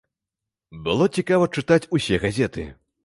Было 0.87 1.05
цікава 1.17 1.49
чытаць 1.59 1.89
усе 1.99 2.15
газеты. 2.25 2.69